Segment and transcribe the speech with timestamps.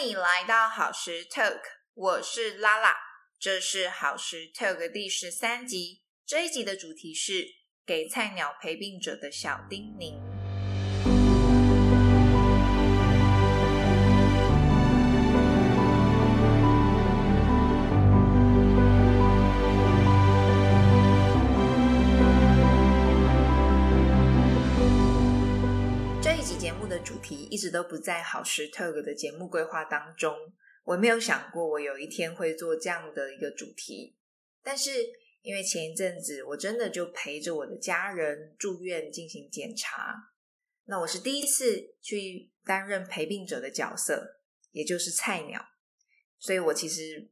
[0.00, 1.60] 迎你来到好时 Talk，
[1.92, 2.94] 我是拉拉，
[3.38, 6.00] 这是好时 Talk 第十三集。
[6.24, 7.46] 这一集的主题是
[7.84, 10.31] 给菜鸟陪病者的小叮咛。
[27.72, 30.36] 都不在好时 Talk 的节目规划当中，
[30.84, 34.14] 我没有想过我有一天会做这样的一个主题，
[34.62, 34.90] 但是。
[35.44, 40.14] 因为前一阵子我真的就陪着我的家人住院进行检查，
[40.84, 45.60] 那我是第一次去担任陪病者的角色，也就是菜鸟，
[46.38, 47.28] 所以我其实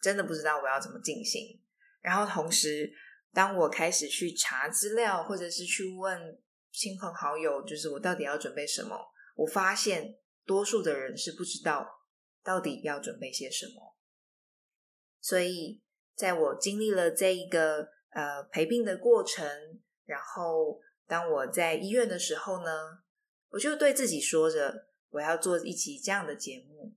[0.00, 1.62] 真的不知道我要怎么进行。
[2.00, 2.92] 然后同时，
[3.32, 8.98] 当我开始去查资料，或者是去问亲朋好友，就是我到底要准备什么，
[9.36, 11.86] 我发现多数的人是不知道
[12.42, 13.96] 到底要准备些什么，
[15.20, 15.80] 所以。
[16.14, 19.44] 在我经历了这一个呃陪病的过程，
[20.04, 22.70] 然后当我在医院的时候呢，
[23.48, 26.94] 我就对自己说着，我要做一集这样的节目，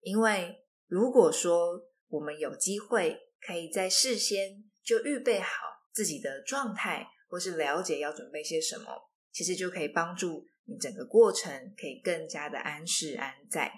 [0.00, 5.48] 因为如果说我们有机会可以在事先就预备好
[5.92, 13.72] 自己的状态，或是了解要准备些什么，其实就可以帮助你整个过程可以更加的安适安在。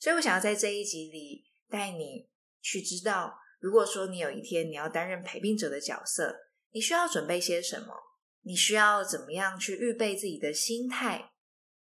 [0.00, 2.28] 所以我想要在这一集里带你
[2.60, 3.38] 去知道。
[3.60, 6.36] 如果说你有一天你要担任陪病者的角色，
[6.72, 7.94] 你需要准备些什么？
[8.42, 11.30] 你需要怎么样去预备自己的心态？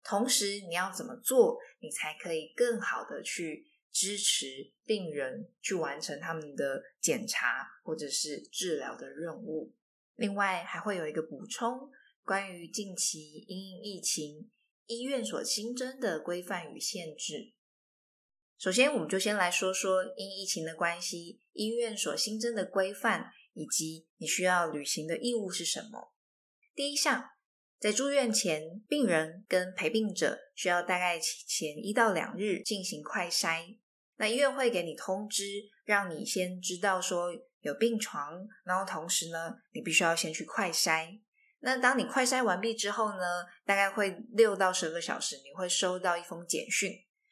[0.01, 9.73] 同时，你要怎么做，你才可以更好的去支持病人去完成他们的检查或者是治疗的任务？
[10.15, 11.91] 另外，还会有一个补充，
[12.25, 14.49] 关于近期因疫情
[14.85, 17.53] 医院所新增的规范与限制。
[18.57, 26.13] 首先，我们就先来说说因疫情的关系，医院所新增的规范以及你需要履行的义务是什么。
[26.73, 27.25] 第一项，
[27.77, 33.77] 在住院前，病人跟陪病者需要大概前一到两日进行快筛。
[34.15, 35.43] 那医院会给你通知，
[35.83, 41.19] 让你先知道说有病床，然后同时呢，你必须要先去快筛。
[41.65, 46.91] 那当你快筛完毕之后呢，大概会六到十个小时，你会收到一封简讯。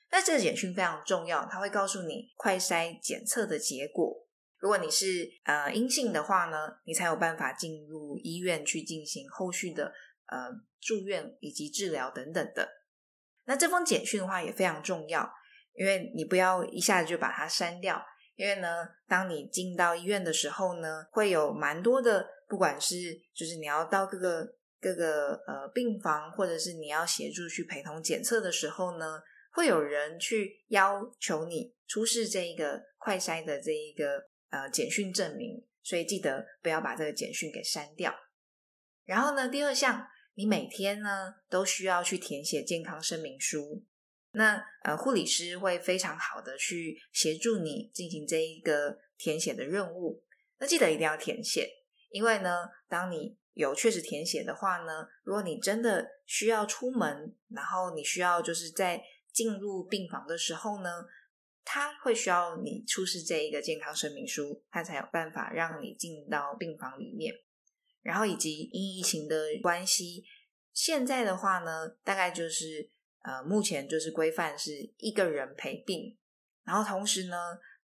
[0.09, 4.25] 那这个简讯非常重要，它会告诉你快筛检测的结果。
[4.57, 9.91] 如果你是呃阴性的话呢，你才有办法进入医院去进行后续的
[10.27, 10.49] 呃
[10.79, 12.69] 住院以及治疗等等的。
[13.43, 15.29] 那这封简讯的话也非常重要，
[15.73, 18.01] 因为你不要一下子就把它删掉，
[18.35, 29.21] 因为呢，当你进到医院的时候呢，会有蛮多的，不管是就是你要到各个各个呃病房，或者是你要协助去陪同检测的时候呢。
[29.53, 38.15] 会有人去要求你出示这一个快筛的这一个呃简讯证明，所以记得不要把这个简讯给删掉。
[39.03, 43.83] 然后呢，第二项，你每天呢都需要去填写健康声明书。
[44.31, 50.23] 那呃，护理师会非常好的去协助你进行这一个填写的任务。
[50.59, 51.69] 那记得一定要填写，
[52.11, 59.01] 因为呢，当你有确实填写的话呢，如果你真的需要出门，然后你需要就是在
[59.33, 61.05] 进入病房的时候呢，
[61.63, 67.33] 他会需要你出示这一个健康声明书，他才有办法让你进到病房里面。
[68.01, 70.25] 然后以及因疫情的关系，
[70.73, 72.89] 现在的话呢，大概就是
[73.21, 76.17] 呃，目前就是规范是一个人陪病，
[76.63, 77.37] 然后同时呢，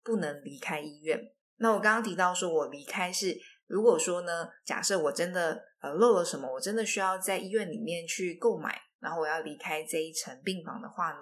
[0.03, 1.31] 不能离开医院。
[1.57, 8.81] 那我刚刚提到说我离开是，如果说呢，假设我真的呃漏了什么，我真的需要在医院里面去购买。
[8.99, 11.19] 然后我要离开这一层病房的话呢，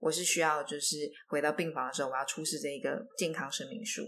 [0.00, 0.96] 我是需要就是
[1.28, 4.02] 回到病房的时候，我要出示这一个健康声明书。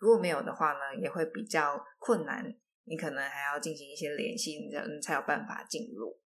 [0.00, 2.44] 如果没有的话呢，也会比较困难，
[2.84, 6.20] 你可能还要进行一些联系，你才才有办法进入。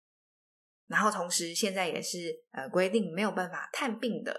[0.86, 4.34] 然后同时现在也是呃规定没有办法探病的，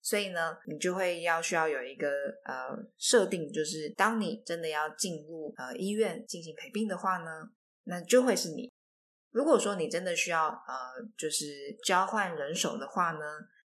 [0.00, 2.08] 所以呢，你就会要需要有一个
[2.44, 7.50] 呃设定，就是当你真的要进入呃医院进行陪病的话呢，
[7.84, 8.70] 那就会是你。
[9.30, 10.74] 如果说你真的需要呃，
[11.16, 13.20] 就是交换人手的话呢，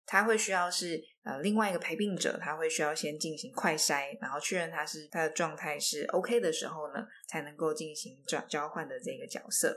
[0.06, 9.76] 他会需要是呃另外一个陪病者，他会需要先进行快筛，然后确认他是他的状态是 OK 的时候呢，才能够进行转交换的这个角色。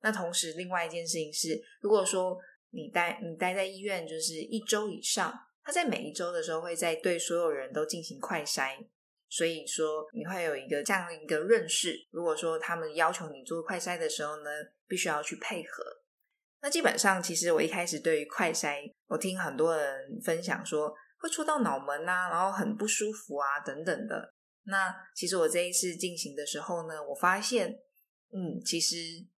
[0.00, 2.36] 那同时，另外一件事情是，如果说
[2.70, 5.32] 你待你待在医院就是一周以上，
[5.64, 8.86] 他在每一周的时候会在对所有人都进行快筛。
[9.30, 11.96] 所以说你会有一个这样的一个认识。
[12.12, 14.50] 如果说他们要求你做快筛的时候呢，
[14.86, 15.82] 必须要去配合。
[16.60, 24.32] 那基本上，其实我一开始对于快筛，我听很多人分享说，会戳到脑门啊，然后很不舒服啊等等的。
[24.66, 27.68] 那其实我这一次进行的时候呢，我发现，
[28.32, 28.96] 嗯，其实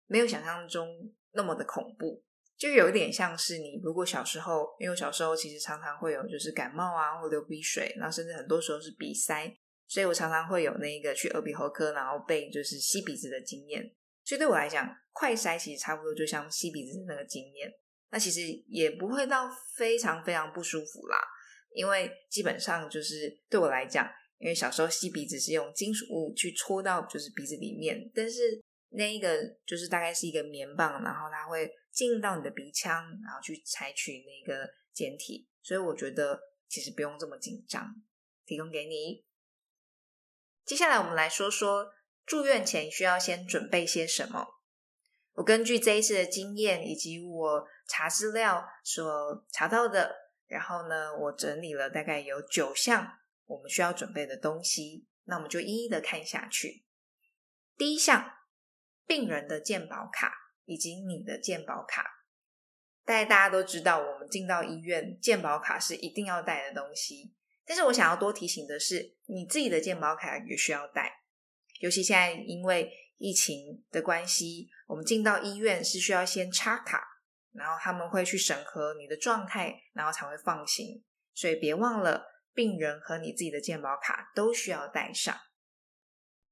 [0.08, 0.88] 没有想象中
[1.32, 2.22] 那么的恐怖，
[2.58, 9.54] 就有一点像是你如果小时候，因为我小时候其实常常会有就是感冒啊，或流鼻水，然后甚至很多时候是鼻塞，
[9.88, 13.84] 所以我常常会有那个去耳鼻喉科，然后被就是吸鼻子的经验。
[14.24, 17.72] 所以对我来讲，快筛其实差不多就像吸鼻子的那个经验，
[18.12, 21.18] 那其实也不会到非常非常不舒服啦，
[21.74, 24.10] 因为基本上就是对我来讲。
[24.38, 28.62] 因为小时候吸鼻子是用金属物去戳到就是鼻子里面，但是
[28.98, 37.96] 那一个就是大概是一个棉棒，然后它会进到你的鼻腔，然后去采取那个简体，所以我觉得其实不用这么紧张。
[38.46, 39.26] 提供给你。
[40.64, 41.92] 接下来我们来说说
[42.26, 44.48] 住院前需要先准备些什么。
[45.34, 50.16] 我根据这一次的经验以及我查资料所查到的，
[50.46, 53.20] 然后呢，我整理了大概有九项。
[53.48, 56.84] 我们需要准备的东西，那我们就一一的看下去。
[57.78, 58.35] 第一项，
[59.06, 60.32] 病人的健保卡
[60.66, 62.06] 以及你的健保卡。
[63.04, 67.34] 大概大家都知道，我们进到医院，健保卡是一定要带的东西。
[67.66, 71.22] 但是我想要多提醒的是，你自己的健保卡也需要带。
[71.80, 77.04] 尤其现在因为疫情的关系，我们进到医院是需要先插卡，
[77.52, 81.04] 然后他们会去审核你的状态，然后才会放行。
[81.34, 82.36] 所以别忘了。
[82.56, 85.38] 病人和你自己的健保卡都需要带上。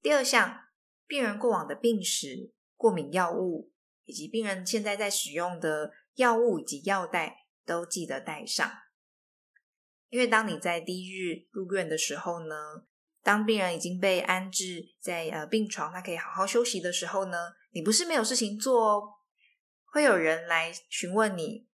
[0.01, 0.65] 第二项，
[1.13, 3.71] 病人过往的病史、过敏药物，
[4.05, 8.67] 以及病人现在在使用的药物以及药袋，都记得带上。
[10.09, 12.55] 因为当你在第一日入院的时候呢，
[13.21, 17.37] 当病人已经被安置在呃病床，他可以好好休息的时候呢，
[17.73, 19.03] 你不是没有事情做哦，
[19.91, 21.67] 会有人来询问你。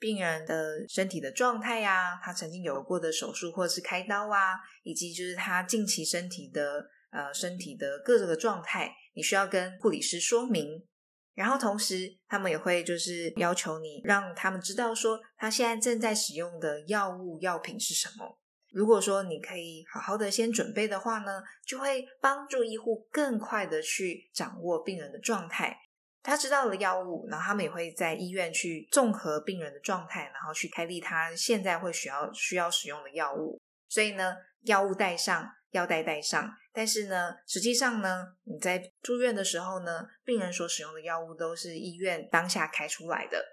[0.00, 10.86] 病人的身体的状态呀，他曾经有过的手术或是开刀啊，以及就是他近期身体的呃身体的各个状态，你需要跟护理师说明。
[11.34, 18.38] 然后同时，他们也会就是要求你让他们知道说他现在正在使用的药物药品是什么。
[18.72, 25.76] 如果说你可以好好的先准备的话呢，就会帮助医护更快的去掌握病人的状态。
[26.22, 33.58] 他知道了药物，然后他们也会在医院去综合病人的状态，然后去开立他现在会需要需要使用的药物。
[33.88, 36.54] 所以呢，药物带上，药袋带上。
[36.72, 43.44] 但是呢，实际上呢，你在住院的时候呢，病人所使用的药物都是医院当下开出来的，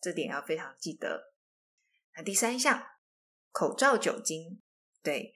[0.00, 1.32] 这点要非常记得。
[2.16, 2.84] 那第三项，
[3.52, 4.60] 口罩、酒精，
[5.02, 5.32] 对，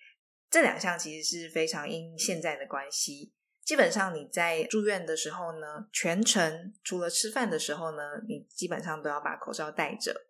[0.50, 3.32] 这两项其实是非常因现在的关系。
[3.64, 10.28] 基本上你在住院的时候呢，全程除了吃饭的时候呢，你基本上都要把口罩戴着。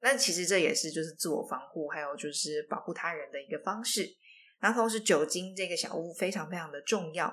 [0.00, 4.06] 那其实这也是就是自我防护，还有就是保护他人的一个方式。
[4.64, 7.30] 然后同时酒精这个小物非常非常的重要，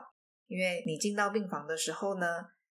[0.47, 2.27] 因为你进到病房的时候呢，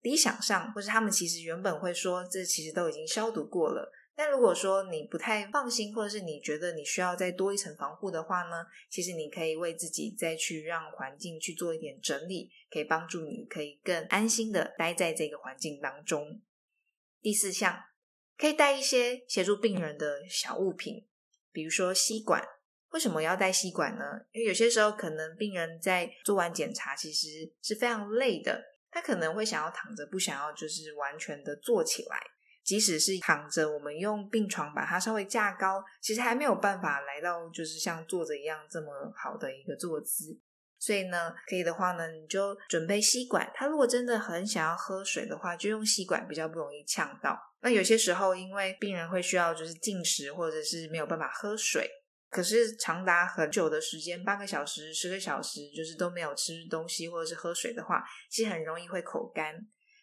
[0.01, 3.91] 理想上或是他们其实原本会说，这其实都已经消毒过了。
[4.13, 16.39] 但如果说你不太放心，或者是你觉得你需要再多一层防护的话呢，其实你可以为自己再去让环境去做一点整理，可以帮助你可以更安心的待在这个环境当中。
[17.23, 17.75] 第四项，
[18.37, 21.07] 可以带一些协助病人的小物品，
[21.51, 22.47] 比如说吸管。
[22.93, 24.05] 为什么要带吸管呢？
[24.31, 27.27] 因为有些时候可能病人在做完检查，其实
[27.61, 32.17] 是非常累的，他可能会想要躺着，不想要就是完全的坐起来。
[32.63, 40.39] 即使是躺着，我们用病床把它稍微架高，其实还没有办法来到就是像坐着一样这么好的一个坐姿。
[40.79, 43.51] 所以呢，可以的话呢，你就准备吸管。
[43.53, 47.37] 他如果真的很想要喝水的话，就用吸管，比较不容易呛到。
[47.61, 51.89] 那有些时候，因为病人会需要就是进食，或者是没有办法喝水，
[52.33, 59.55] 可是长达很久的时间，半个小时、十个小时，就是都没有吃东西或者是喝水的话，其实很容易会口干。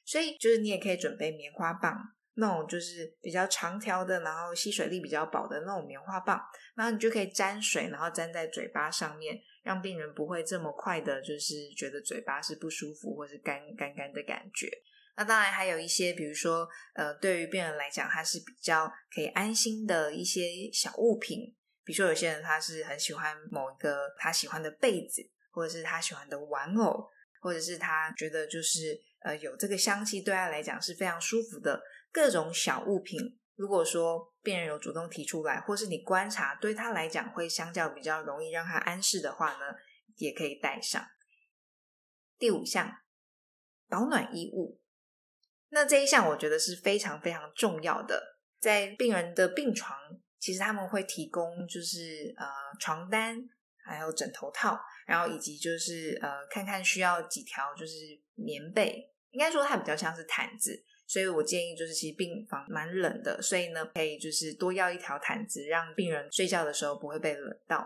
[0.05, 1.99] 所以就是你也可以准备棉花棒。
[2.35, 6.41] 那种就是比较长条的，然后吸水力比较薄的那种棉花棒，
[6.75, 14.71] 然后你就可以沾水，然后沾在嘴巴上面，让病人不会这么快的，就是觉得嘴巴是不舒服或是干干干的感觉。
[15.17, 27.09] 那当然还有一些，比如说，呃，对于病人来讲，他是比较可以安心的一些小物品，比如说有些人他是很喜欢某一个他喜欢的被子，或者是他喜欢的玩偶，
[27.41, 31.83] 或者是他觉得就是呃有这个香气对他来讲是非常舒服的。
[32.13, 39.67] 各种小物品，如果说病人有主动提出来，或是你观察对他来讲会相较比较容易让他安适的话呢，
[40.17, 41.07] 也可以带上。
[42.37, 42.93] 第五项，
[43.89, 44.81] 保暖衣物。
[45.69, 49.97] 那这一项我觉得是非常非常重要的，在病人的病床
[50.41, 52.47] 其实他们会提供就是呃
[52.81, 53.39] 床单，
[53.85, 57.93] 还有枕头套，然后以及就是呃看看需要几条就是
[58.35, 60.85] 棉被，应该说它比较像是毯子。
[61.07, 67.85] 所以我建议就是，其实病房蛮冷的，所以呢，可以就是多要一条毯子，让病人睡觉的时候不会被冷到。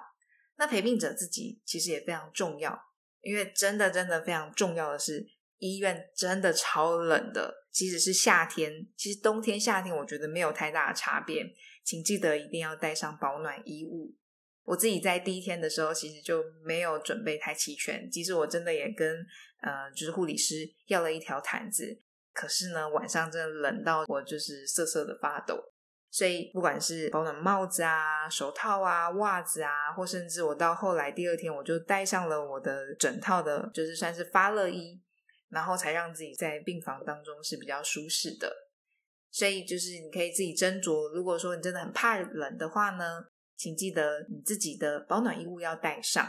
[0.57, 2.79] 那陪病者自己其实也非常重要，
[3.23, 11.43] 因为真的真的非常重要的是，医院真的超冷的，即使是夏天，其实冬天夏天我觉得没有太大的差别。
[11.85, 14.15] 请记得一定要带上保暖衣物。
[14.65, 19.07] 我自己在第一天的时候，其实就没有准备太齐全，即使我真的也跟
[19.61, 22.01] 呃就是护理师要了一条毯子。
[22.33, 25.57] 可是呢，晚上真的冷到我就是瑟瑟的发抖，
[26.11, 35.01] 所以不管是保暖帽子啊、手套啊、袜子啊，或甚至我到后来第二天我就戴上了我的整套的，就是算是发热衣，
[35.51, 38.51] 然后才让自己在病房当中是比较舒适的。
[39.35, 43.25] 所以就是你可以自己斟酌，如果说你真的很怕冷的话呢，
[43.57, 46.25] 请记得你自己的保暖衣物要带上，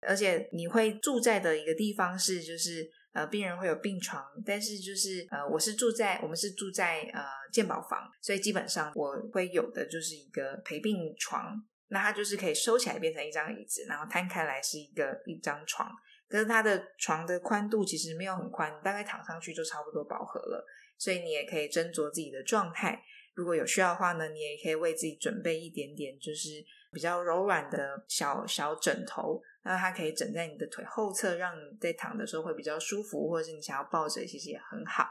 [0.00, 2.88] 而且你会住在的一个地方是就是。
[3.14, 11.54] 呃，病人会有病床，但是就是呃，我是住在我们是住在呃健保房，所以基本上我会有的就是一个陪病床，
[11.90, 15.88] 那它就是可以收起来变成一张椅子，然后摊开来是一个一张床，
[16.28, 20.66] 可是它的床的宽度其实没有很宽，大概躺上去就差不多饱和了，
[20.98, 23.02] 所以你也可以斟酌自己的状态，
[23.34, 29.42] 如果有需要的话呢，你也可以为自己准备一点点就是比较柔软的小小枕头。
[29.66, 35.06] 那它可以枕在你的腿后侧，让你在躺的时候会比较舒服，或者是你想要抱着，其实也很好。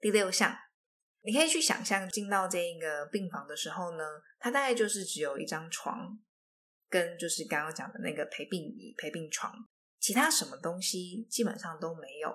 [0.00, 0.56] 第六项，
[1.20, 4.04] 你可以去想象进到这一个病房的时候呢，
[4.38, 6.18] 它大概就是只有一张床，
[6.88, 9.52] 跟就是刚刚讲的那个陪病椅、陪病床，
[10.00, 12.34] 其他什么东西基本上都没有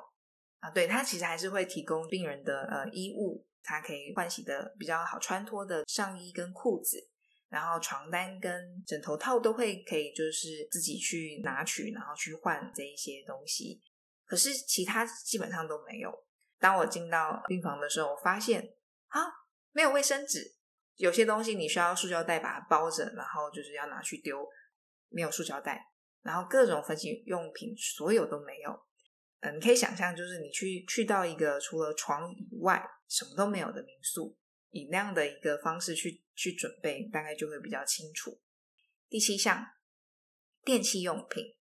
[0.59, 0.69] 啊。
[0.69, 7.09] 对，它其实还是会提供病人的呃衣物，它可以换洗的比较好穿脱的上衣跟裤子。
[7.49, 13.81] 然后床单跟枕头套都会可以，就是自己去拿取，然后去换这一些东西。
[14.25, 16.11] 可是其他基本上都没有。
[16.59, 18.61] 当我进到病房的时候，我发现
[19.07, 19.21] 啊，
[19.71, 20.55] 没有卫生纸，
[20.97, 24.45] 有些东西你需要塑胶袋把它包着，然后就是要拿去丢，
[25.07, 25.81] 没有塑胶袋。
[26.23, 28.87] 然后各种分洗用品，所有都没有。
[29.41, 34.38] 嗯，你可以想象，就是你去去到一个除了床以外什么都没有的民宿。
[34.72, 38.39] 以那样的一个方式去去准备，大概就会比较清楚。
[39.10, 39.65] 第七项，
[40.63, 41.56] 电器用品，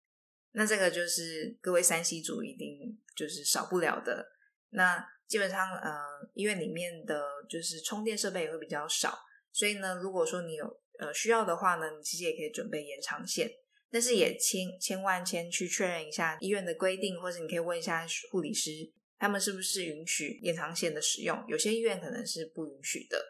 [0.53, 4.25] 那这个就是各位山西族一定就是少不了的。
[4.70, 5.92] 那基本上，呃，
[6.34, 9.20] 医院里面的就是充电设备也会比较少，
[9.51, 10.65] 所以呢，如果说你有
[10.98, 13.51] 呃需要的话呢，你其实也可以准备延长线，
[13.93, 18.91] 但是也千千万千去确认一下医院的规定，或者你可以问一下护理师。
[19.19, 21.45] 他们是不是允许延长线的使用？
[21.47, 23.23] 有些医院可能是不允许的。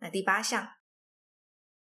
[0.00, 0.66] 那第八项，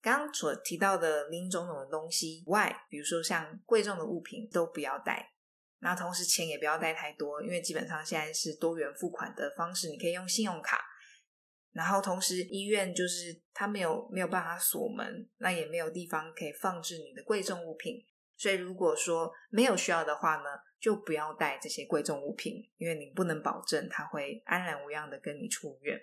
[0.03, 5.33] 刚所提到的零种种的东西外，比如说像贵重的物品都不要带。
[5.79, 10.79] 那同时钱也不要带太多，因为基本上现在是多元付款的方式，你可以用信用卡。
[11.73, 18.05] 然后同时医院就是它没有没有办法锁门，那也没有地方可以放置你的贵重物品。
[18.37, 20.45] 所以如果说没有需要的话呢？
[20.81, 25.95] 就不要带这些贵重物品，因为你不能保证他会安然无恙的跟你出院。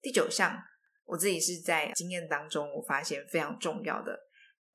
[0.00, 0.58] 第九项，
[1.04, 4.18] 我自己是在经验当中我发现非常重要的。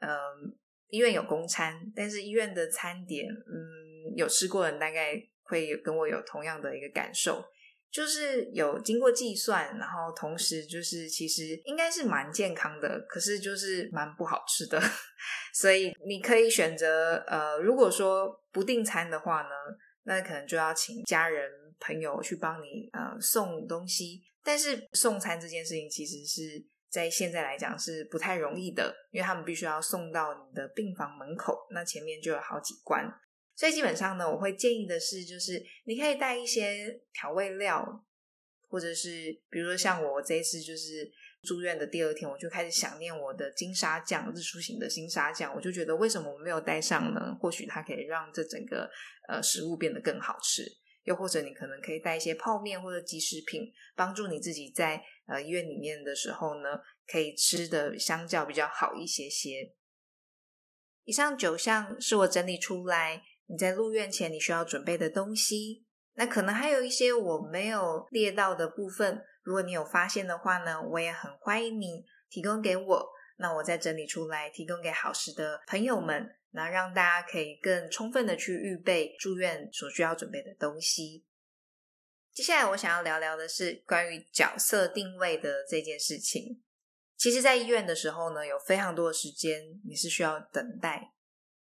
[0.02, 0.56] 嗯，
[0.90, 7.44] 医院有公餐，但是医院的餐点，嗯，有吃过的人大概会跟我有同样的一个感受。
[7.94, 14.82] 就是有经过计算，然后同时就是其实应该是蛮健康的，可是就是蛮不好吃的。
[15.54, 19.50] 所以你可以选择呃，如果说不订餐的话呢，
[20.06, 21.48] 那可能就要请家人
[21.80, 24.24] 朋友去帮你呃送东西。
[24.44, 33.08] 但是送餐这件事情其实是在现在来讲是不太容易的，因为他们必须要送到你的病房门口，那前面就有好几关。
[33.56, 38.04] 所以基本上呢，我会建议的是，就是你可以带一些调味料，
[38.68, 41.12] 或者是比如说像我这一次就是
[41.44, 47.38] 住院的第二天，我就开始想念我的金沙酱，日出型的金沙酱，我就觉得为什么我没有带上呢？
[47.40, 48.90] 或许它可以让这整个
[49.28, 50.64] 呃食物变得更好吃。
[51.04, 59.74] 又或者你可能可以带一些泡面或者即食品，帮助你自己在呃医院里面的时候呢，可以吃的相较比较好一些些。
[61.04, 63.22] 以上九项是我整理出来。
[63.54, 69.24] 你在入院前你需要准备的东西，那可能还有一些我没有列到的部分。
[69.44, 73.08] 如果你有发现的话呢，我也很欢迎你提供给我，
[73.38, 81.24] 那我再整理出来提供给好时的朋友们，那让大家可以更充分的去预备住院所需要准备的东西。
[82.34, 86.60] 接下来我想要聊聊的是关于角色定位的这件事情。
[87.16, 91.12] 其实，在医院的时候呢，有非常多的时间你是需要等待。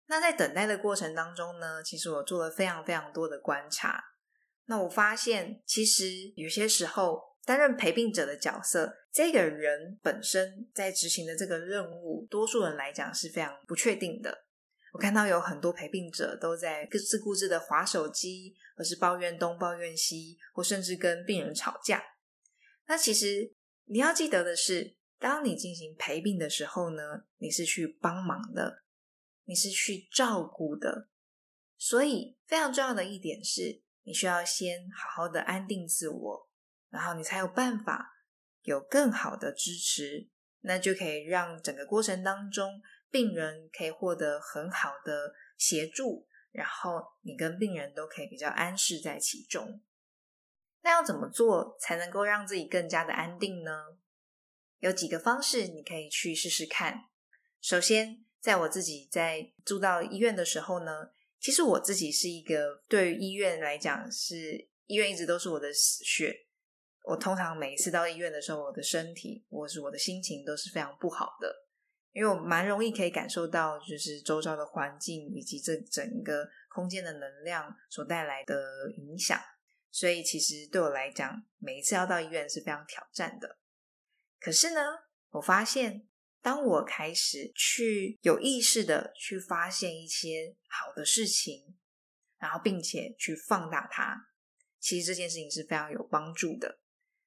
[0.07, 4.03] 那在等待的过程当中呢，其实我做了非常非常多的观察。
[4.65, 6.05] 那我发现，其实
[6.35, 14.45] 有些时候担任陪病者的角色，这个人本身在执行的这个任务，多数人来讲是非常不确定的。
[14.93, 22.03] 我看到有很多陪病者都在各自顾自的划手机，或是抱怨东抱怨西，或甚至跟病人吵架。
[22.87, 23.53] 那其实
[23.85, 24.97] 你要记得的是。
[25.19, 27.01] 当你进行陪病的时候呢，
[27.37, 28.82] 你是去帮忙的，
[29.45, 31.09] 你是去照顾的，
[31.77, 36.49] 所以非常重要的一点是，你需要先好好的安定自我，
[36.89, 38.13] 然后你才有办法
[38.61, 40.29] 有更好的支持，
[40.61, 49.81] 那就可以让整个过程当中病人可以获得很好的协助，然后你跟病人都可以比较安适在其中。
[50.81, 53.97] 那要怎么做才能够让自己更加的安定呢？
[54.79, 57.05] 有几个方式你可以去试试看。
[57.61, 60.91] 首先，在我自己在住到医院的时候呢，
[61.39, 66.35] 其实我自己是一个对于医院来讲，是医院一直都是我的死穴。
[67.03, 71.55] 我通常每一次到医院的时候，我的身体或是我的心情都是非常不好的，
[72.11, 79.39] 因为我蛮容易可以感受到，就是周遭的环境以及这整个空间的能量所带来的影响。
[79.89, 83.57] 所以，其实对我来讲，每一次要到医院是非常挑战的。
[84.41, 84.81] 可是呢，
[85.29, 86.05] 我发现，
[86.43, 91.77] 当我开始去有意识的去发现一些好的事情，
[92.37, 94.27] 然后并且去放大它，
[94.77, 96.81] 其实这件事情是非常有帮助的。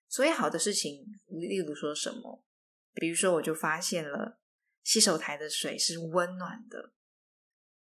[0.07, 2.45] 所以好的事情，例如说什么，
[2.93, 4.39] 比如说我就发现了
[4.85, 6.93] 洗手台的水是温暖的，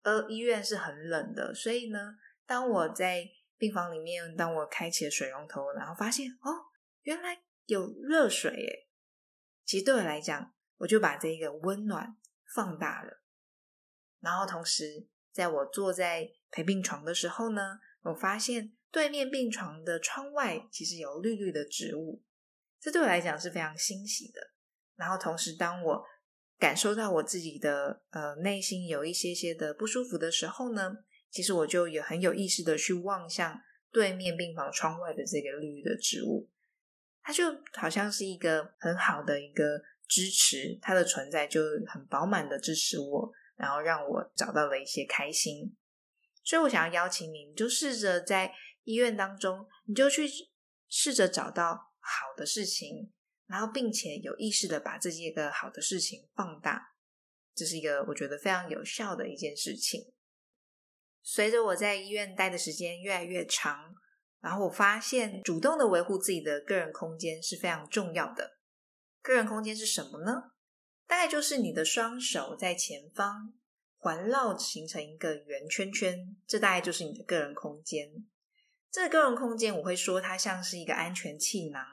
[0.04, 1.54] 而医院是很冷的。
[1.54, 2.16] 所以呢，
[2.46, 3.28] 当我在
[3.58, 8.88] 病房里面，当我开启了水龙头，然后发现哦，原来有热水诶。
[9.66, 12.16] 其实对我来讲，我就把这个温暖
[12.54, 13.22] 放大了。
[14.20, 22.22] 然后同时，在我坐在陪病床的时候呢，我发现对面病床的窗外其实有绿绿的植物，
[22.80, 24.40] 这对我来讲是非常欣喜的。
[24.96, 26.04] 然后同时，当我
[26.58, 33.60] 感受到我自己的呃内心有一些些的不舒服的时候呢，其实我就也很有意识的去望向
[33.92, 36.48] 对面病房窗外的这个绿绿的植物。
[37.22, 45.76] 它就好像是一个很好的一个支持，它的存在就很饱满的支持我，然后让我找到了一些开心。
[46.44, 48.52] 所以我想要邀请你，你就试着在
[48.84, 50.28] 医院当中，你就去
[50.88, 53.12] 试着找到好的事情，
[53.46, 56.94] 然后并且有意识的把这些个好的事情放大，
[57.54, 60.12] 这是一个我觉得非常有效的一件事情。
[61.22, 63.94] 随着我在医院待的时间越来越长。
[64.38, 68.55] 然后我发现，主动的维护自己的个人空间是非常重要的。
[69.26, 70.52] 个人空间是什么呢？
[71.06, 73.52] 大概就是你的双手在前方
[73.96, 78.24] 环绕，形成一个圆圈圈，这大概就是你的个人空间。
[78.90, 81.84] 这个个人空间，我会说它像是一个安全气囊，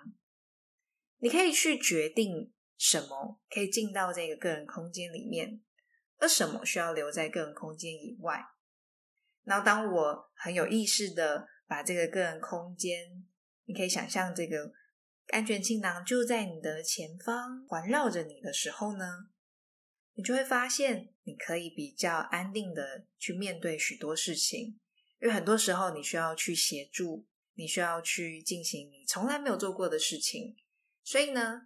[1.17, 5.61] 你可以去决定什么可以进到这个个人空间里面，
[6.17, 8.45] 而什么需要留在个人空间以外。
[9.43, 11.47] 然后，当我很有意识的。
[11.65, 13.25] 把这个个人空间，
[13.65, 14.71] 你可以想象这个
[15.33, 19.29] 安全气囊就在你的前方环绕着你的时候呢，
[20.13, 24.79] 你就会发现你可以比较安定的去面对许多事情。
[25.19, 30.55] 因为很多时候你需要去协助，你需要去进行你从来没有做过的事情，
[31.03, 31.63] 所以呢，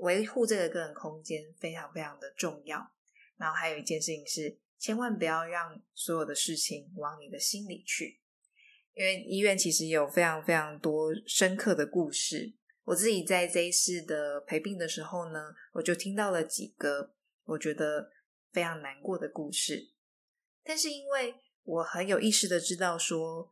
[0.00, 2.92] 维护这个个人空间非常非常的重要。
[3.38, 8.20] 然后还有一件事情是，千万不要让所有的事情往你的心里去。
[8.92, 12.52] 因为医院其实有非常非常多深刻的故事，
[12.86, 17.12] 我自己在这一次的陪病的时候呢，我就听到了几个
[17.44, 18.12] 我觉得
[18.52, 19.90] 非常难过的故事。
[20.62, 23.50] 但是因为我很有意识的知道，说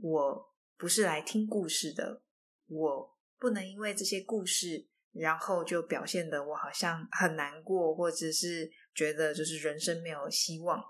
[0.00, 2.22] 我不是来听故事的，
[2.68, 10.80] 我不能因为这些故事，然后就表现的我好像很难过，或者是觉得就是人生没有希望。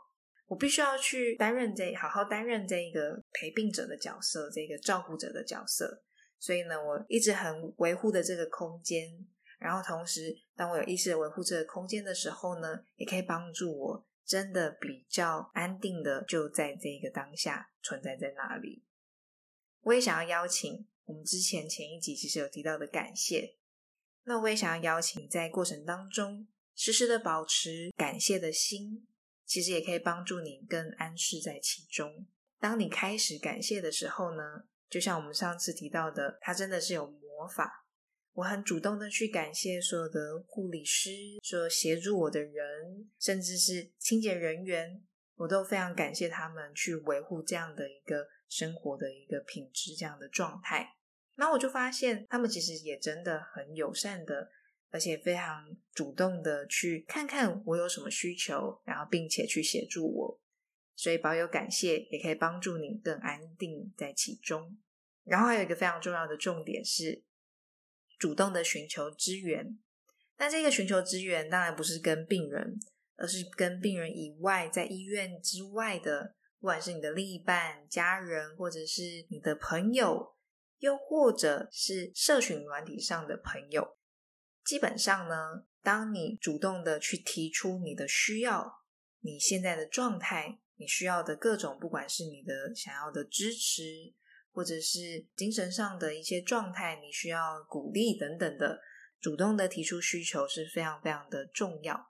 [0.47, 6.03] 我必须要去担任这好好担任这一个陪病者的角色，这个照顾者的角色。
[6.41, 9.25] 所以呢，我一直很维护的这个空间，
[9.61, 18.83] 然后同时，当我有意识的维护这个空间的时候呢，也可以帮助我真的比较安定的就在这个当下存在在那里。
[19.83, 23.57] 我也想要邀请我们之前前一集其实有提到的感谢，
[24.25, 29.07] 那我也想要邀请在过程当中时时的保持感谢的心。
[29.45, 32.25] 其实也可以帮助你更安适在其中。
[32.61, 37.87] 当你开始感谢的时候呢，就像我们上次提到的，它真的是有魔法。
[38.33, 41.11] 我很主动的去感谢所有的护理师，
[41.43, 45.03] 所有协助我的人，甚至是清洁人员，
[45.37, 50.97] 我都非常感谢他们去维护这样的一个生活的一个品质，这样的状态。
[51.37, 54.51] 那我就发现，他们其实也真的很友善的，
[54.91, 60.41] 而且非常主动的去看看我有什么需求，然后并且去协助我。
[60.95, 64.79] 所以保有感谢，也可以帮助你更安定在其中。
[65.25, 67.25] 然后还有一个非常重要的重点是，
[68.19, 69.79] 主动的寻求支援。
[70.39, 72.79] 那这个寻求支援，当然不是跟病人，
[73.17, 80.37] 而是跟病人以外，在医院之外的，不管是你的另一半、家人，或者是你的朋友。
[80.81, 83.99] 又或者是社群软体上的朋友，
[84.65, 88.81] 基本上呢，当你主动的去提出你的需要，
[89.19, 93.83] 你现在的状态，你需要的各种，不管是你的想要的支持，
[94.51, 94.99] 或者是
[95.37, 98.81] 精神上的一些状态，你需要鼓励等等的，
[99.21, 102.09] 主动的提出需求是非常非常的重要。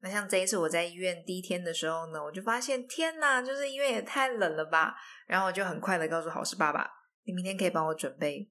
[0.00, 4.94] 那像这一次我在医院第一天的时候呢，我就发现，天哪，就是医院也太冷了吧，
[5.26, 6.90] 然后我就很快的告诉好事爸爸。
[7.24, 8.50] 你明天可以帮我准备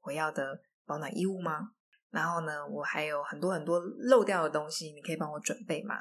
[0.00, 1.70] 我要的保暖衣物吗？
[2.10, 5.96] 然后呢，我还有很多很多漏掉的东西，你可以帮我准备吗？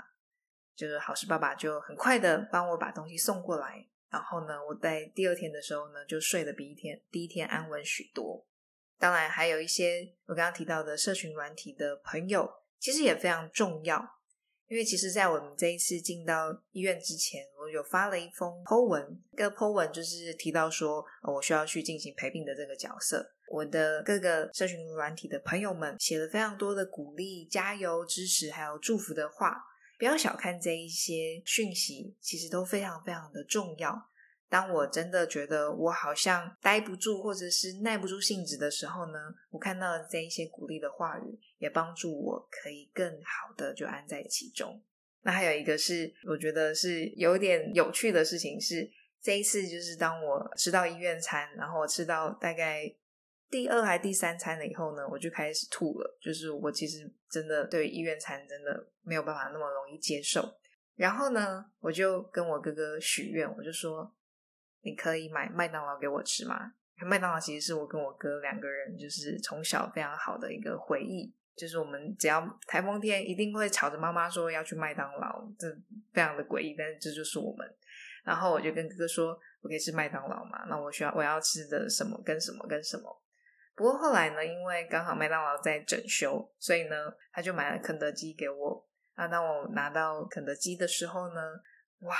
[0.75, 3.87] 就是好事爸爸就很快的帮我把东西送过来。
[4.09, 8.45] 然后呢，我在第二天的时候呢，就睡得比一天第一天安稳许多。
[8.99, 12.47] 当然，还有一些我刚刚提到的社群软体的朋友，
[12.79, 14.07] 其实也非常重要。
[14.67, 23.33] 因为其实，在我们这一次进到医院之前，我有发了一封 Po 文，这个 Po 文就是提到说，我需要去进行陪病的这个角色。
[23.49, 29.61] 我的各个社群软体的朋友们写了非常多的鼓励、加油、支持，还有祝福的话。
[30.03, 33.97] 不要小看这一些讯息，其实都非常非常的重要。
[34.49, 39.17] 当我真的觉得我好像待不住，或者是耐不住性子的时候呢，
[39.49, 44.83] 我看到这一些鼓励的话语，也帮助我可以更好的就安在其中。
[45.21, 52.93] 那还有一个是，我觉得是有点有趣的事情是，这一次就是当我吃到医院餐，然后我吃到大概
[53.53, 56.17] 第二还第三餐了以后呢，我就开始吐了。
[56.19, 60.57] 就是我其实真的对医院餐真的没有办法那么容易接受。
[60.95, 64.11] 然后呢，我就跟我哥哥许愿，我就说。
[64.85, 66.73] 你可以买麦当劳给我吃吗？
[66.97, 75.73] 麦当劳其实是我跟我哥两个人就是从小非常好的一个回忆，就是我们只要台风天一定会吵着妈妈说要去麦当劳，这
[76.11, 77.65] 非常的诡异，但是这就是我们。
[78.25, 80.65] 然后我就跟哥哥说，我可以吃麦当劳嘛？
[80.67, 83.22] 那我需要我要吃的什么跟什么跟什么？
[83.75, 88.87] 不过后来呢，因为刚好麦当劳在整修，所以呢他就买了肯德基给我。
[89.13, 91.41] 啊，当我拿到肯德基的时候呢，
[91.99, 92.15] 哇，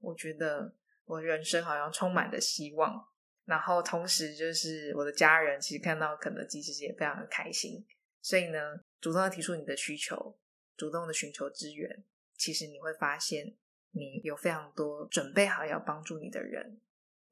[0.00, 0.74] 我觉得。
[1.06, 3.06] 我人生好像充满了希望，
[3.44, 7.84] 然后同时就是我的家人其实看到肯德基其实也非常的开心，
[8.22, 8.58] 所以呢，
[9.02, 10.34] 主动的提出你的需求，
[10.78, 12.02] 主动的寻求支援，
[12.38, 13.54] 其实你会发现
[13.90, 16.80] 你有非常多准备好要帮助你的人。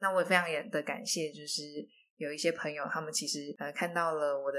[0.00, 4.58] 那我也非常的感谢，就是有一些朋友，他们其实呃看到了我的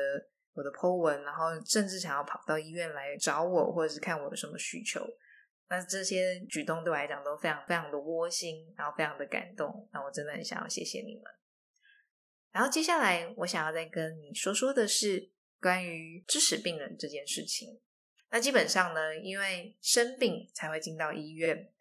[0.54, 5.06] 我的 po 文，然后甚至想要跑到医院来找我，或者是看我有什么需求。
[5.70, 9.90] 那这些举动对我来讲都非常非常的窝心，然后非常的感动。
[9.92, 11.24] 那我真的很想要谢谢你们。
[12.52, 17.80] 然后接下来我想要再跟你说说的是关于支持病人这件事情。
[18.30, 21.72] 那基本上呢，因为生病才会进到医院。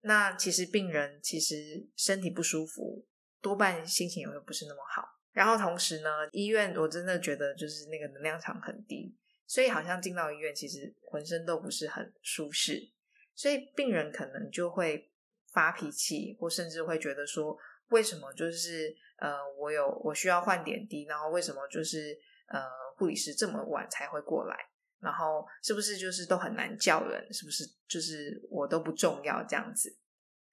[0.00, 3.06] 那其实病人其实身体不舒服，
[3.40, 5.15] 多半心情也会不是那么好。
[5.36, 9.14] 然后同时呢，医院我真的觉得就是那个能量场很低，
[9.46, 12.90] 所以好像进到医院其实浑身都不是很舒适。
[13.34, 15.10] 所以病人可能就会
[15.52, 17.54] 发脾气，或甚至会觉得说，
[17.88, 22.58] 为什么就是呃，我有我需要换点滴，然后为什么就是呃，
[22.96, 24.56] 护理师这么晚才会过来，
[25.00, 29.94] 然后是不是就是都很难叫人，是不是就是我都不重要这样子？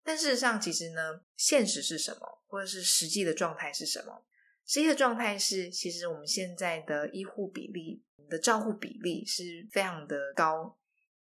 [0.04, 4.26] 但事实上，其实呢，现实是什么，或者是实际的状态是什么？
[4.66, 10.78] 实际的状态是，其实我们现在的医护比例的照护比例是非常的高。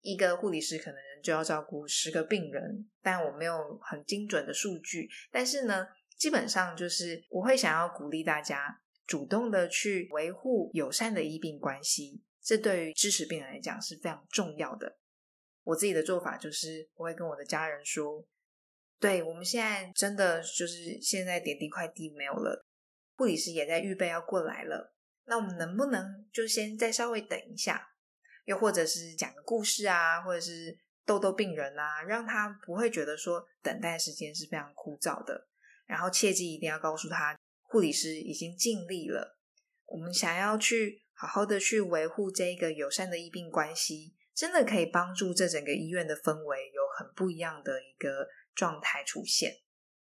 [0.02, 5.10] 一个护理师可能就要照顾十个病人，但我没有很精准的数据。
[5.32, 5.86] 但是呢，
[6.18, 14.98] 基本上就是我会想要鼓励大家主动的去维护友善的医病关系，这对于支持病人来讲是非常重要的。
[15.63, 18.26] 我自己的做法就是，我会跟我的家人说：，
[19.02, 22.66] 对我们现在真的就是现在点滴快递没有了，
[23.18, 24.94] 护理师也在预备要过来了，
[25.26, 27.90] 那我们能不能就先再稍微等一下？
[28.46, 35.48] 又或者是讲个故事啊，或者是逗逗病人啊，让他不会觉得说等待时间是非常枯燥的。
[35.88, 39.40] 然后切记一定要告诉他，护理师已经尽力了。
[39.86, 49.52] 我们想要去好好的去维护这一个友善的医病关系，真的可以帮助这整个医院的氛围有很不一样的一个状态出现。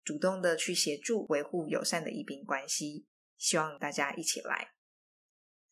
[0.04, 3.06] 主动的去协助维护友善的医病关系，
[3.38, 4.72] 希望大家一起来。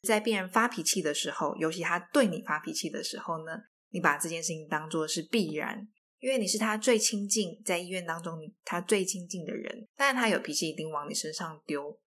[0.01, 3.53] 在病人发脾气的时候，尤其他对你发脾气的时候呢，
[3.89, 5.87] 你把这件事情当做是必然，
[6.19, 11.99] 因为你是他最亲近，在医院当中他最亲近的人，当然他有脾气一定往你身上丢。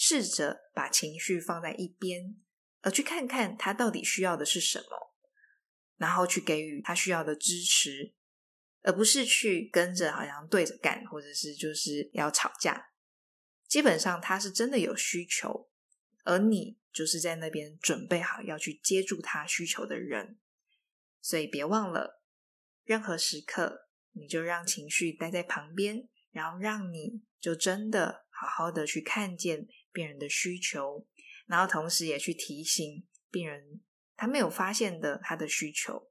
[0.00, 2.36] 试着把情绪放在一边，
[2.82, 5.12] 而去看看他到底需要的是什么，
[5.96, 8.14] 然后去给予他需要的支持，
[8.88, 12.88] 而不是去跟着好像对着干，或者是就是要吵架。
[13.66, 15.68] 基本上他是真的有需求，
[16.24, 20.38] 而你就是在那边准备好要去接住他需求的人。
[21.20, 22.22] 所以别忘了，
[22.82, 29.68] 任何时刻你就让情绪待在旁边，然后让你就真的好好的去看见。
[29.92, 31.06] 病人的需求，
[31.46, 33.82] 然后同时也去提醒病人
[34.16, 36.07] 他没有发现的他的需求，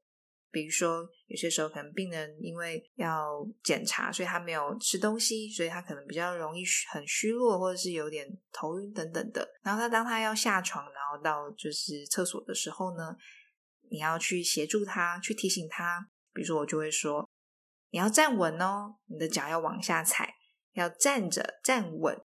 [0.57, 9.47] 比如说有些时候可能病人因为要检查，所以他没有吃东西，所以他可能比较容易很虚弱，或者是有点头晕等等的。
[9.61, 13.15] 然后他当他要下床，然后到就是厕所的时候呢，
[13.91, 16.09] 你要去协助他，去提醒他。
[16.33, 17.29] 比如说我就会说，
[17.91, 20.33] 你要站稳哦，你的脚要往下踩，
[20.73, 22.19] 要站着站稳。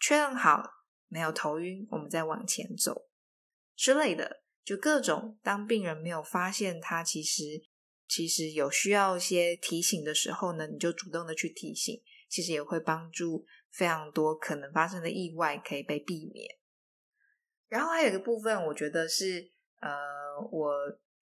[0.00, 0.68] 确认好
[1.06, 3.06] 没有头晕，我们再往前走
[3.76, 5.38] 之类的，就各种。
[5.42, 7.42] 当病人没有发现他其实
[8.08, 16.46] 其实有需要一些提醒的时候呢，你就主动的去提醒，其实也会帮助非常多可能发生的意外可以被避免。
[17.68, 19.90] 然后还有一个部分，我觉得是呃，
[20.50, 20.72] 我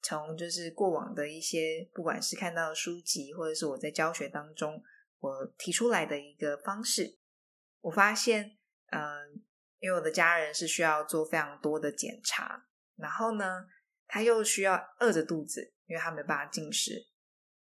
[0.02, 4.82] 从就是过往的一些，不管是看到的书籍，或者是我在教学当中
[5.18, 7.18] 我提出来的一个方式，
[7.80, 8.56] 我发现。
[8.92, 9.00] 嗯，
[9.78, 12.66] 因为我的家人是需要做非常多的检查，
[13.00, 13.66] 然后呢，
[14.06, 17.06] 他又需要饿着肚子，因为他没办法进食，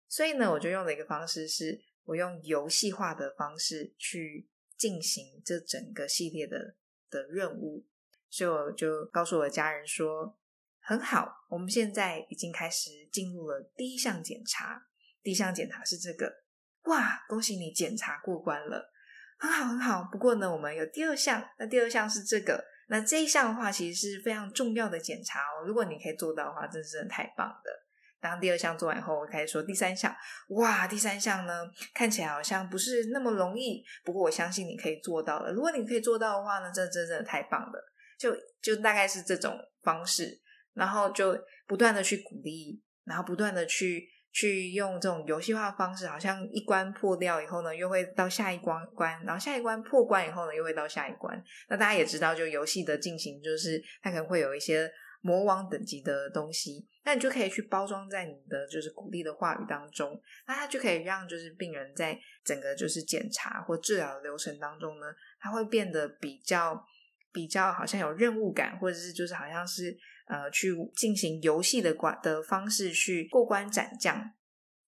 [0.07, 6.75] 所以呢，我就用了一个方式是，我用游戏化的方式去进行这整个系列的
[7.09, 7.85] 的任务，
[8.29, 10.37] 所以我就告诉我的家人说，
[10.81, 14.87] 很好，我们现在已经开始进入了第一项检查，
[15.21, 16.43] 第一项检查是这个，
[16.83, 18.91] 哇，恭喜你检查过关了。
[19.37, 20.09] 很好，很好。
[20.11, 21.49] 不过呢，我们有第二项。
[21.57, 22.72] 那第二项是这个。
[22.87, 25.65] 那这一项的话，其实是非常重要的检查哦。
[25.65, 27.71] 如果你可以做到的话，真是太棒的。
[28.19, 30.15] 当第二项做完以后，我开始说第三项。
[30.49, 33.83] 哇，第三项呢，看起来好像不是那么容易。
[34.03, 35.51] 不过我相信你可以做到了。
[35.51, 37.93] 如果你可以做到的话呢，这真的太棒了。
[38.17, 40.39] 就就大概是这种方式，
[40.73, 44.12] 然后就不断的去鼓励，然后不断的去。
[44.33, 51.41] 去用这种游戏化方式，好像一关破掉以后呢，又会到下一关关，然后下一关破关以后呢，又会到下一关。
[51.69, 54.91] 那大家也知道，就游戏的进行，就是它可能会有一些
[55.21, 65.05] 魔王等级的东西，那你就可以去包装在你的就是鼓励的话语当中，那它就可以让就是病人在整个就是检查或治疗的流程当中呢，
[65.39, 66.83] 它会变得比较
[67.31, 69.95] 比较好像有任务感，或者是就是好像是。
[70.25, 74.33] 呃，去进行游戏的关的方式去过关斩将，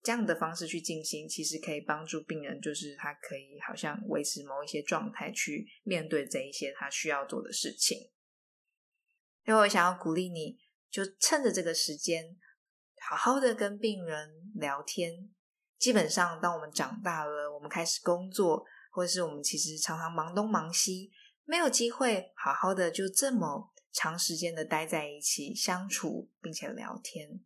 [0.02, 7.98] 这样的方式去进行，其实可以帮助病人，就是他可以好像维持某一些状态去面对这一些他需要做的事情。
[9.45, 10.58] 因为我想要鼓励你，
[10.89, 12.38] 就趁着这个时间，
[13.10, 15.30] 好好的跟病人聊天。
[15.78, 21.12] 基本上，当我们长大了，我们开始工作，或者是我们其实常常忙东忙西，
[21.43, 23.74] 没有机会好好的就这么。
[23.95, 27.39] 长时间的待在一起相处，并且聊天，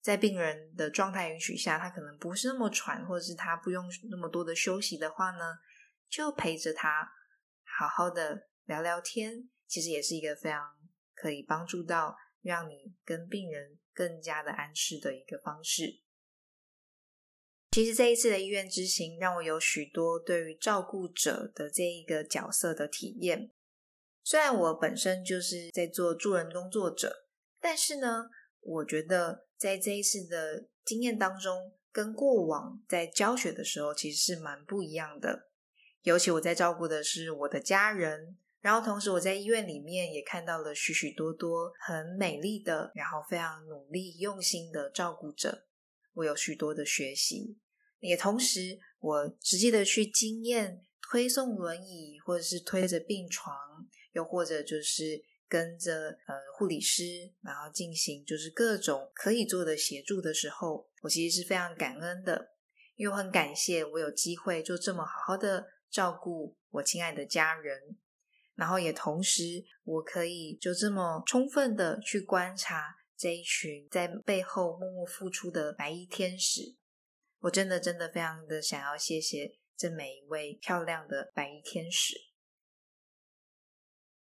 [0.00, 5.58] 在病人的状态允许下，他可能不是那么喘，或者是他不用那么多的休息的话呢，
[6.08, 7.10] 就陪着他
[7.64, 10.62] 好好的聊聊天，其实也是一个非常
[11.12, 16.02] 可以帮助到让你跟病人更加的安适的一个方式。
[17.72, 23.50] 其实这一次的医院之行，让我有许多对于照顾者的这一个角色的体验。
[24.26, 27.28] 虽然我本身就是在做助人工作者，
[27.60, 28.28] 但是呢，
[28.60, 35.46] 我觉得在这一次的经验当中，跟过往在教学的时候其实是蛮不一样的。
[36.02, 45.68] 尤其我在照顾的是我的家人，然后同时我在医院里面也看到了许许多多很美丽的，然后非常努力用心的照顾者，
[46.14, 47.60] 我有许多的学习，
[48.00, 53.85] 也同时我实际的去经验推送轮椅或者是推着病床。
[54.16, 57.02] 又或者就是跟着呃护理师，
[57.42, 62.48] 然后进行就是各种可以做的协助的时候，我其实是非常感恩的，
[62.94, 67.98] 因为我很感谢我有机会就这么好好的照顾我亲爱的家人。
[68.54, 76.74] 然后也同时我可以就这么充分的去观察这一群在背后默默付出的白衣天使。
[77.40, 82.16] 我真的真的非常的想要谢谢这每一位漂亮的白衣天使。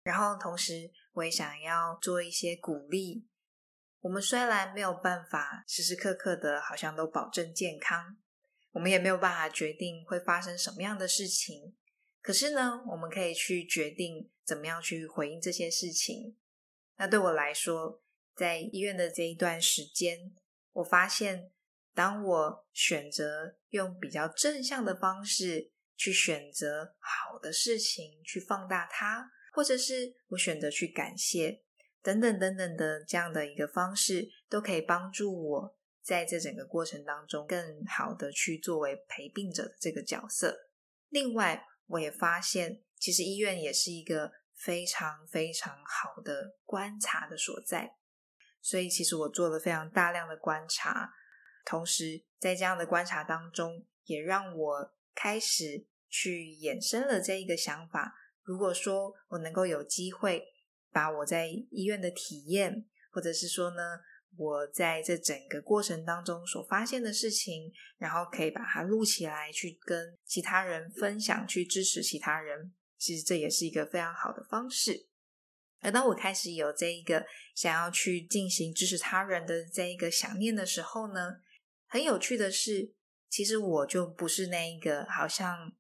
[0.03, 3.27] 然后同时我也想要做一些鼓励。
[4.01, 8.17] 我们虽然没有办法时时刻刻的好像都保证健康，
[8.73, 11.77] 我们也没有办法决定会发生什么样的事情。
[12.23, 16.37] 可是呢，我们可以去决定怎么样去回应这些事情。
[16.97, 18.03] 那对我来说，
[18.35, 20.35] 在医院的这一段时间，
[20.73, 21.51] 我发现，
[21.95, 31.63] 当我选择用比较正向的方式去选择好的事情，去放大它，或者是我选择去感谢。
[32.03, 40.71] 等等等等的这样的一个方式，都可以帮助我在这整个过程当中更好的去作为陪病者的这个角色。
[41.11, 47.97] 另外，我也发现，其实医院也是一个非常非常好的观察的所在。
[48.63, 51.13] 所以，其实我做了非常大量的观察，
[51.67, 60.45] 同时在这样的观察当中，也让我开始去衍生了这一个想法：如果说我能够有机会。
[60.93, 64.01] 把我在医院的体验，或者是说呢，
[64.37, 72.75] 我在这整个过程当中所发现的事情，然后可以把它录起来，去跟其他人分享，去支持其他人。
[72.99, 75.07] 其实这也是一个非常好的方式。
[75.81, 77.25] 而当我开始有这一个
[77.55, 81.37] 想要去进行支持他人的这一个想念的时候呢，
[81.87, 82.93] 很有趣的是，
[83.29, 85.73] 其实我就不是那一个好像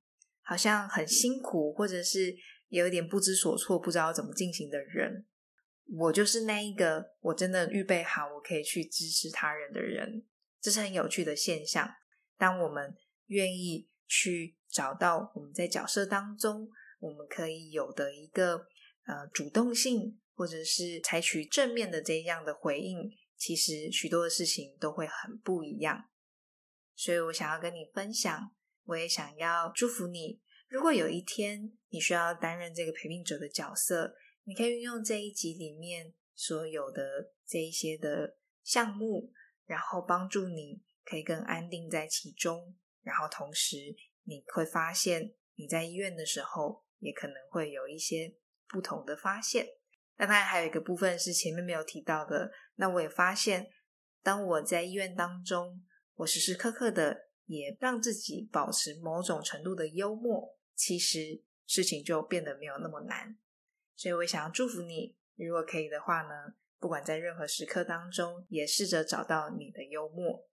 [0.51, 2.35] 好像很辛苦，或者是。
[2.71, 5.27] 有一点不知所措，不知道怎么进行的人，
[5.99, 10.25] 我就是那一个我真的预备好，我可以去支持他人的人，
[10.61, 11.93] 这是很有趣的现象。
[12.39, 12.95] 当我们
[13.27, 16.69] 愿意去找到我们在角色当中，
[17.01, 18.69] 我们可以有的一个
[19.05, 26.09] 呃主动性，或者是采取正面的这样的回应，其实许多的事情都会很不一样。
[26.95, 28.53] 所以我想要跟你分享，
[28.91, 30.41] 我也想要祝福你。
[30.69, 39.33] 如果有一天你需要担任这个陪病者的角色，你可以运用这一集里面所有的这一些的项目，
[39.65, 42.77] 然后帮助你可以更安定在其中。
[43.03, 43.77] 然后同时
[44.25, 48.37] 你会发现你在医院的时候也可能会有一些
[48.69, 49.67] 不同的发现。
[50.17, 53.71] 那当然还有一个部分是前面没有提到的，那我也发现，
[54.23, 55.83] 当我在医院当中，
[56.17, 60.57] 我时时刻刻的也让自己保持某种程度的幽默。
[60.77, 63.37] 其实事情就变得没有那么难，
[63.97, 65.17] 所以我想要祝福你。
[65.37, 70.49] 如果可以的话呢，不管在任何时刻当中，也试着找到你的幽默。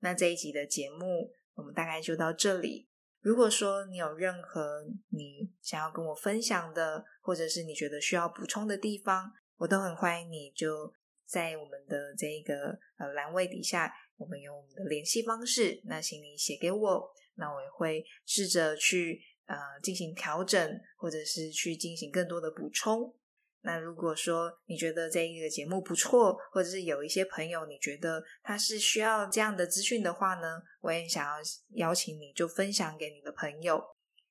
[0.00, 2.88] 那这一集的节目，我们大概就到这里。
[3.20, 10.92] 如果说你有任何你想要跟我分享的，或者是你觉得需要补充的地方，我都很欢迎你就
[11.24, 19.20] 在我们的这个呃栏位底下，我们有我们的联系方式，那请你写给我，那我也会试着去。
[19.46, 23.14] 呃，进行调整，或者是去进行更多的补充。
[23.60, 31.32] 那如果说你觉得这一个节目不错，或者是有一些朋友你觉得他是需要这样的资讯的话呢，我也想要
[31.74, 33.84] 邀请你就分享给你的朋友。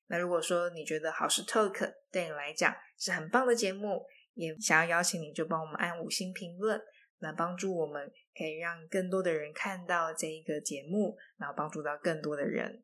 [0.08, 6.82] 那如果说你觉得好事 Talk 对你来讲是很棒的节目，也想要邀请你就帮我们按五星评论，
[7.20, 12.84] 来帮助我们可以让更多的人看到这一个节目，然后帮助到更多的人。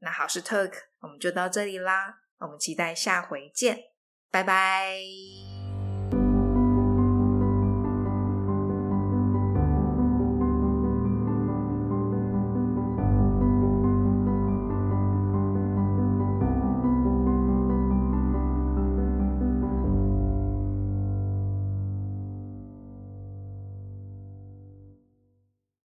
[0.00, 3.84] 那好是 talk，我们就到这里啦，我们期待下回见，
[4.30, 5.51] 拜拜。